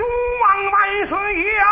[0.00, 0.08] 中
[0.40, 1.18] 王万岁
[1.56, 1.64] 呀！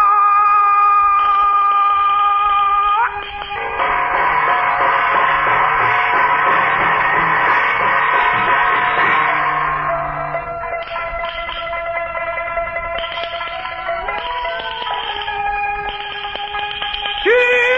[17.25, 17.31] 举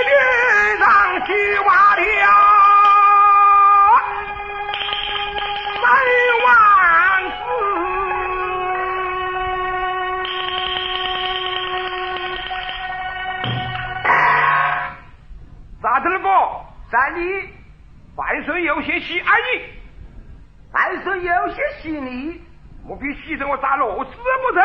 [0.07, 0.87] 鞭上
[1.27, 2.40] 去瓦梁。
[19.11, 19.65] 你爱你，
[20.73, 22.41] 但是有些细腻，
[22.87, 24.63] 不必牺牲我，杀螺丝不成。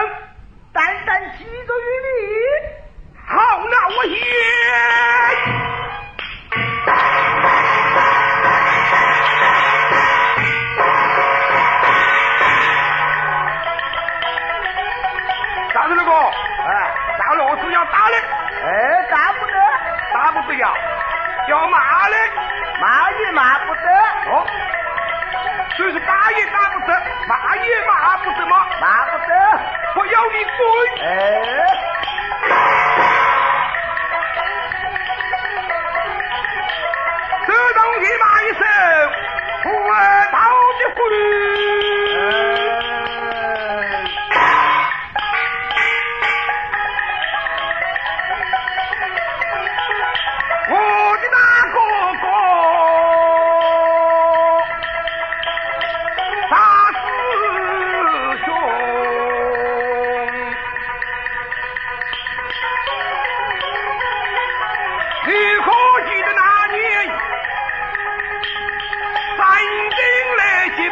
[30.35, 31.54] mi colpo.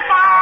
[0.07, 0.32] goodbye.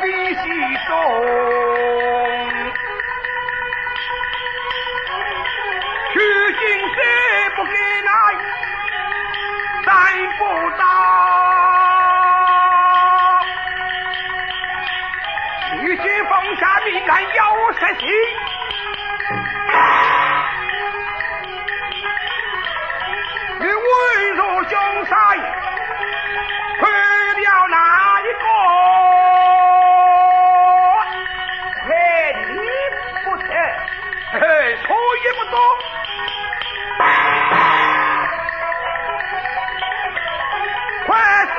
[0.00, 0.40] 必西
[0.88, 0.90] 东
[6.12, 6.14] 取
[6.58, 6.96] 经时
[7.56, 8.10] 不给奶
[9.86, 9.90] 奶
[10.38, 10.40] 不
[10.78, 10.82] 到
[15.82, 17.38] 一心放下民敢要
[17.78, 17.80] 善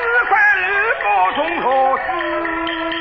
[0.04, 0.70] 四块玉
[1.00, 2.93] 帛从何赐？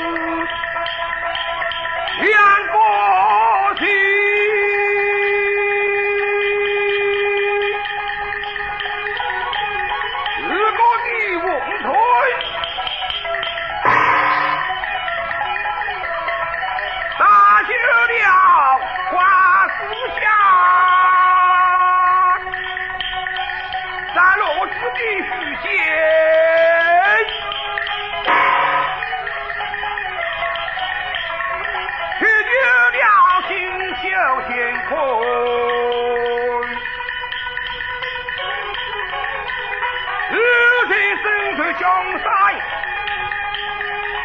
[41.92, 42.24] 王塞，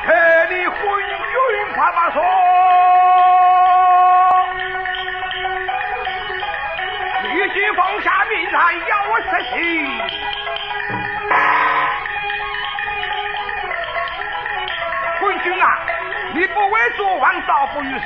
[0.06, 0.10] 替
[0.56, 1.36] 你昏君
[1.76, 2.18] 发把说。
[7.24, 9.56] 必须放下命来要我实行。
[15.20, 15.66] 昏君啊，
[16.34, 18.06] 你不为做王，倒不如死。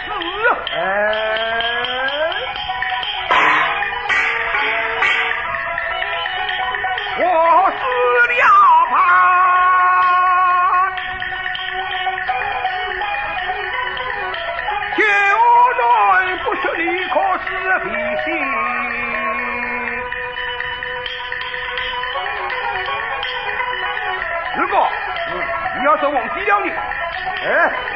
[25.92, 26.78] 要是忘记了你，哎，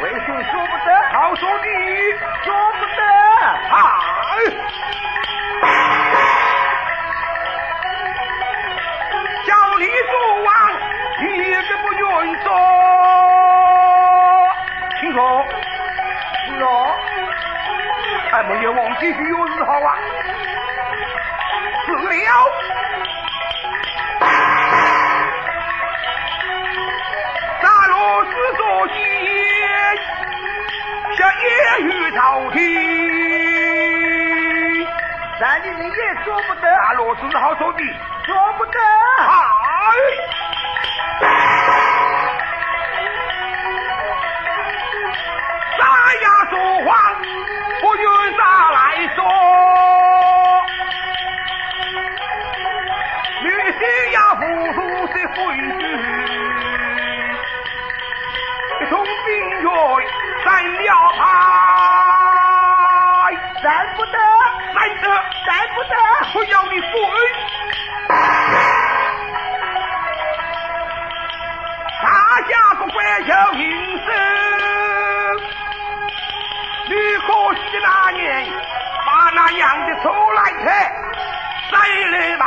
[0.02, 1.70] 为兄说不得，好兄弟
[2.44, 3.02] 说不得，
[3.70, 3.74] 嗨。
[9.46, 10.12] 小李祖
[10.44, 10.52] 王，
[11.22, 11.26] 你
[11.70, 12.04] 怎么愿
[12.44, 12.52] 做？
[15.00, 15.18] 听说，
[16.48, 16.68] 是啊，
[18.30, 19.96] 还没有忘记许愿是好啊。
[36.06, 37.84] 也说不得，阿罗是好兄弟，
[38.26, 39.05] 说不得。
[66.34, 66.44] 不。
[66.46, 66.92] 要你滚！
[72.04, 72.08] 大
[72.42, 72.96] 家不管
[73.26, 73.64] 求营
[74.06, 74.08] 生，
[76.88, 78.22] 你可惜那年
[79.06, 80.66] 把那样的手来开，
[81.72, 81.74] 谁
[82.12, 82.44] 来拿？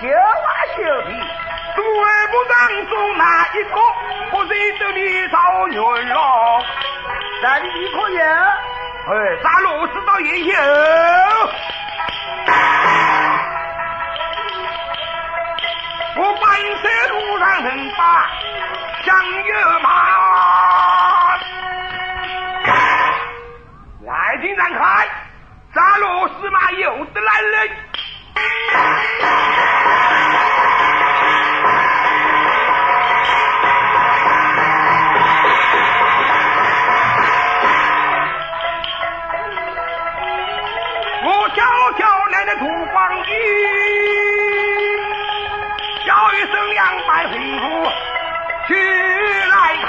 [0.00, 0.16] 山里九瓦
[0.76, 1.10] 修的，
[1.76, 2.56] 诸位不当
[2.88, 3.70] 中哪一个
[4.30, 5.36] 不认得你赵
[5.68, 6.18] 元龙？
[7.42, 8.18] 咱的你可有？
[9.08, 9.12] 哎，
[9.42, 10.54] 咱罗知道也有。
[16.16, 16.42] 我半
[16.82, 18.00] 山路上很把
[19.04, 19.08] 香
[19.44, 19.86] 油马，
[24.06, 25.08] 来进展开，
[25.74, 27.70] 咱罗司马有的来人。
[47.20, 47.64] 声两百回夫
[48.66, 48.74] 起
[49.50, 49.88] 来看。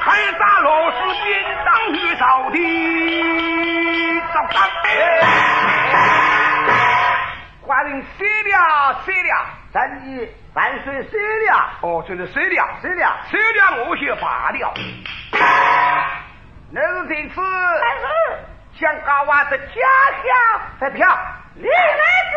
[0.00, 0.06] 看
[0.38, 1.28] 咱罗氏便
[1.64, 4.56] 当于朝廷，早上。
[7.66, 8.56] 寡人谢了，
[9.04, 9.28] 谢了。
[9.70, 11.52] 咱的万岁谁了，
[11.82, 12.66] 哦，这是谁了？
[12.80, 13.16] 谁了。
[13.30, 13.84] 谁了？
[13.84, 14.72] 我先罢了。
[16.70, 17.34] 那是这次
[18.78, 21.18] 想搞娃的家乡发票，
[21.54, 21.70] 你来
[22.30, 22.36] 子，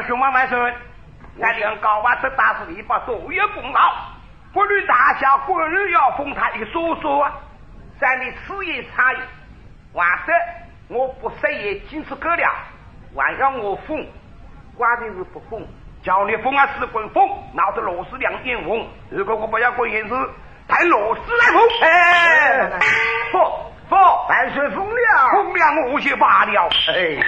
[0.00, 0.58] 的兄弟万岁！
[1.40, 3.94] 俺两高娃这大事你把所有功劳，
[4.52, 7.32] 不论大小，官人要封他一个叔叔啊！
[8.00, 9.16] 咱的此言差异，
[9.92, 10.32] 或者
[10.88, 12.54] 我不食言，仅此够了。
[13.14, 14.06] 还要我封，
[14.76, 15.66] 关键是不封。
[16.02, 18.88] 叫你封啊，是滚封，闹得螺丝两眼红。
[19.10, 20.14] 如果我不要滚眼子，
[20.66, 21.60] 派螺丝来封。
[21.82, 22.70] 哎，
[23.32, 23.38] 不
[23.88, 23.96] 不，
[24.28, 25.30] 万岁封了。
[25.32, 26.68] 封了我就罢了。
[26.88, 27.22] 哎，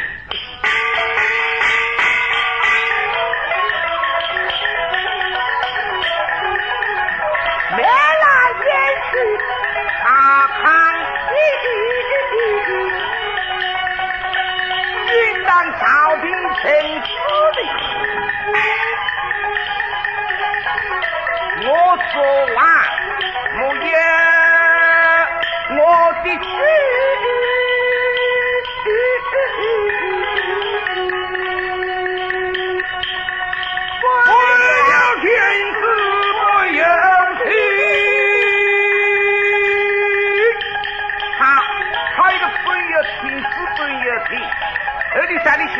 [15.71, 16.25] 朝廷
[16.61, 16.63] 臣
[17.03, 17.07] 子
[17.55, 17.59] 的。
[21.65, 21.71] 我
[22.13, 22.17] 说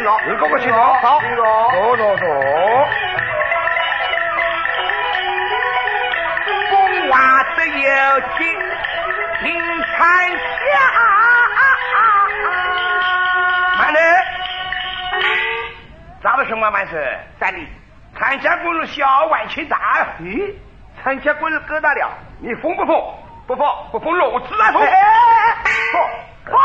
[0.03, 0.19] 里去了？
[0.27, 2.27] 你给我去走，好，坐坐坐。
[6.71, 8.41] 风娃子有情，
[9.43, 10.37] 林产下。
[13.79, 14.03] 慢点，
[16.23, 17.19] 咋个什么完事？
[17.39, 17.69] 三里，
[18.19, 19.79] 参加过了小万千大。
[20.21, 20.55] 咦，
[21.03, 22.11] 参加过了疙瘩了？
[22.41, 23.01] 你疯不疯？
[23.47, 24.81] 不疯，不疯，老子来疯。
[24.83, 24.91] 疯，
[26.53, 26.61] 哇，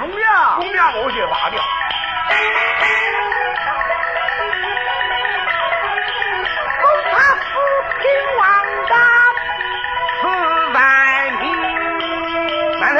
[0.00, 1.62] 疯了，疯了，我就罢了。
[6.80, 7.50] 恐怕扶
[7.98, 8.02] 贫
[8.38, 8.42] 王
[8.88, 8.94] 大
[10.20, 10.22] 四
[10.72, 10.78] 万
[11.40, 11.42] 民。
[12.80, 12.98] 慢点，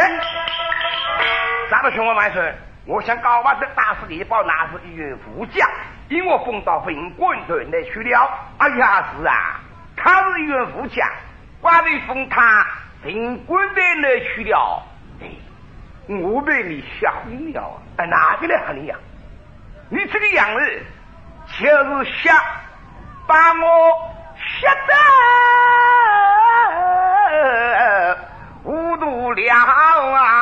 [1.70, 2.54] 咋个兄我万岁？
[2.86, 5.68] 我想高娃子打死地保，那是一员副将，
[6.08, 8.28] 因我封到分管队内去了。
[8.58, 9.60] 哎呀，是啊，
[9.96, 11.08] 他是一员副将，
[11.62, 12.66] 寡人封他
[13.02, 14.82] 分管队内去了。
[15.20, 15.28] 哎，
[16.08, 17.80] 我被你吓昏了。
[17.96, 18.96] 哎，哪个来吓你呀？
[19.90, 20.86] 你这个样子，
[21.58, 22.36] 就是想
[23.26, 24.12] 把我
[24.62, 24.94] 吓得
[28.62, 30.39] 糊涂了啊！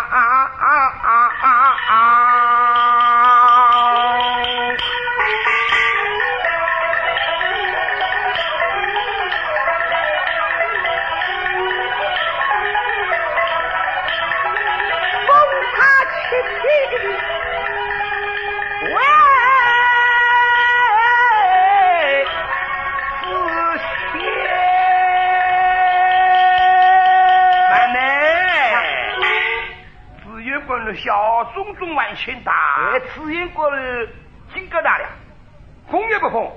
[31.69, 34.09] 空中万千大，此言过了，
[34.55, 35.07] 金疙瘩了，
[35.91, 36.51] 风也不封，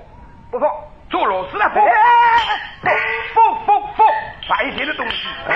[0.50, 0.66] 不封，
[1.10, 1.84] 做老丝来封，
[4.48, 5.28] 白天的东西。
[5.48, 5.54] 哎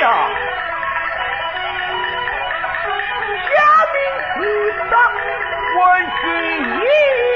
[0.00, 0.28] 呀，
[3.54, 3.62] 家
[3.92, 3.96] 兵
[5.76, 6.26] 关心
[6.80, 7.27] 你。